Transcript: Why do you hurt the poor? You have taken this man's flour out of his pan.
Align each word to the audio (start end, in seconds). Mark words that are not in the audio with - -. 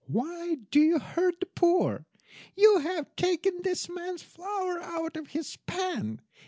Why 0.07 0.55
do 0.71 0.79
you 0.79 0.97
hurt 0.97 1.41
the 1.41 1.45
poor? 1.45 2.07
You 2.55 2.79
have 2.79 3.15
taken 3.15 3.61
this 3.61 3.87
man's 3.87 4.23
flour 4.23 4.81
out 4.81 5.15
of 5.15 5.27
his 5.27 5.57
pan. 5.67 6.21